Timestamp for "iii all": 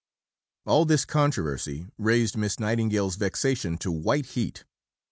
0.65-0.85